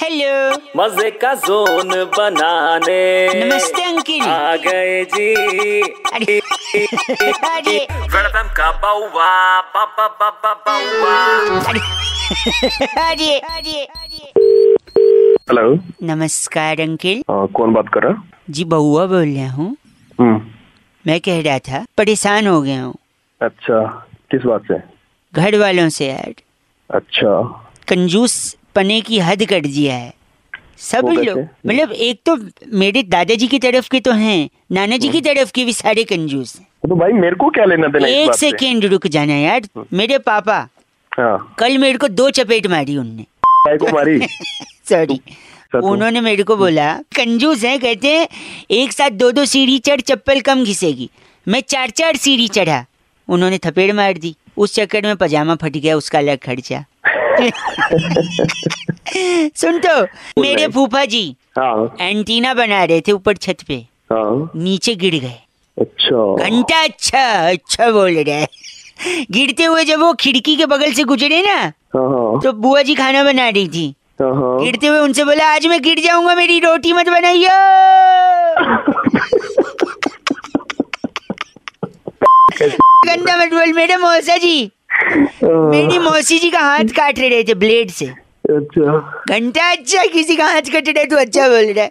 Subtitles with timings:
[0.00, 3.00] Hello मज़े का zone बनाने।
[3.34, 5.80] नमस्ते अंकिल। आ गए जी।
[6.12, 6.38] अरे
[7.48, 7.76] अरे।
[8.14, 9.30] वेलकम का बाउवा
[9.74, 11.16] बाबा बाबा बाउवा।
[11.68, 11.80] अरे
[13.00, 14.30] अरे अरे। अरे
[15.50, 15.74] हेलो
[16.12, 18.22] नमस्कार अंकिल। कौन बात कर रहा?
[18.50, 19.74] जी बउआ बोल रहा हूँ।
[20.20, 20.40] हम्म।
[21.04, 22.94] मैं कह रहा था परेशान हो गया हूँ।
[23.40, 23.82] अच्छा
[24.30, 24.78] किस बात से?
[25.32, 26.32] घर वालों से यार।
[26.90, 27.40] अच्छा।
[27.88, 30.14] कंजूस पने की हद कर दिया है।
[30.78, 32.36] सब लोग मतलब एक तो
[32.72, 36.56] मेरे दादाजी की तरफ़ के तो हैं नाना जी की तरफ़ के भी सारे कंजूस
[36.56, 40.68] हैं। तो भाई मेरे को क्या लेना देना एक सेकेंड रुक जाना यार मेरे पापा
[41.10, 43.26] हाँ। कल मेरे को दो चपेट मारी उनने।
[43.76, 44.20] को मारी?
[44.88, 45.16] सॉरी
[45.72, 48.28] तो- उन्होंने मेरे को बोला कंजूस है कहते हैं
[48.70, 51.10] एक साथ दो दो सीढ़ी चढ़ चप्पल कम घिसेगी।
[51.48, 52.84] मैं चार चार सीढ़ी चढ़ा
[53.28, 56.84] उन्होंने थपेड़ मार दी। उस चक्कर में पजामा फट गया उसका अलग खर्चा।
[59.60, 60.02] सुन तो
[60.40, 63.74] मेरे फूफा जी हाँ। एंटीना बना रहे थे ऊपर छत पे।
[64.12, 65.38] हाँ। नीचे गिर गए।
[65.76, 68.46] अच्छा। घंटा अच्छा अच्छा बोल रहे
[69.30, 71.56] गिरते हुए जब वो खिड़की के बगल से गुजरे ना
[71.96, 76.00] हाँ तो बुआ जी खाना बना रही थी। गिरते हुए उनसे बोला आज मैं गिर
[76.06, 77.50] जाऊँगा मेरी रोटी मत बनाइयो।
[83.06, 84.70] गंदा मत बोल मेरे मौसा जी।
[85.44, 88.06] मेरी मौसी जी का हाथ काट रहे थे ब्लेड से।
[88.50, 91.90] अच्छा। घंटा अच्छा किसी का हाथ कट रहा है तो अच्छा बोल रहा है।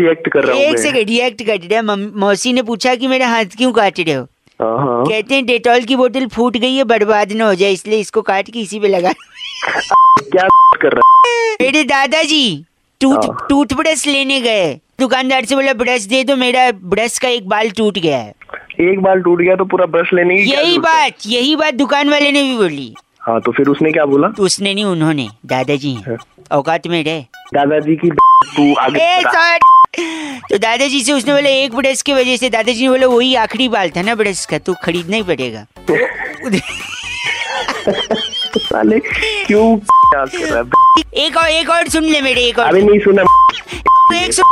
[0.00, 3.28] रिएक्ट कर रहा हूँ एक सेकंड रिएक्ट कर रहा है। मौसी ने पूछा कि मेरा
[3.28, 4.26] हाथ क्यों काट रहे हो?
[4.60, 7.98] हाँ हाँ। कहते हैं डेटॉल की बोतल फूट गई है बर्बाद ना हो जाए इसलिए
[8.00, 10.46] इसको काट के इसी पे लगा। क्या
[10.82, 11.56] कर रहा है?
[11.60, 12.64] मेरे दादाजी
[13.00, 17.48] टूथ हाँ। टूथब्रश लेने गए। दुकानदार से बोला ब्रश दे दो मेरा ब्रश का एक
[17.48, 18.34] बाल टूट गया है।
[18.80, 22.30] एक बाल टूट गया तो पूरा ब्रश लेने की यही बात यही बात दुकान वाले
[22.32, 24.28] ने भी बोली। हाँ तो फिर उसने क्या बोला?
[24.28, 25.96] तो उसने नहीं उन्होंने दादाजी
[26.52, 27.20] औकात में रहे।
[27.54, 29.22] दादाजी की तू आगे
[30.50, 33.68] तो दादाजी से उसने बोला एक ब्रश की वजह से दादाजी ने बोला वही आखिरी
[33.68, 35.66] बाल था ना ब्रश का तू खरीदना ही पड़ेगा।
[38.58, 40.64] साले क्यों कर रहा है?
[41.24, 43.22] एक और एक और सुन ले मेरे एक और। अरे नहीं सुना।
[44.16, 44.44] एक सुन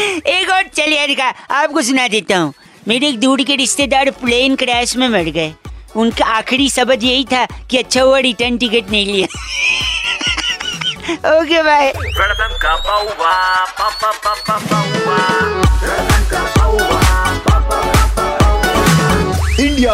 [0.00, 2.54] एक और चल यार का आपको सुना देता हूँ।
[2.88, 5.54] मेरे एक दूर के रिश्तेदार प्लेन क्रैश में मर गए।
[5.96, 9.26] उनका आखिरी शब्द यही था कि अच्छा हुआ रिटर्न टिकट नहीं लिया।
[11.40, 11.92] Okay bye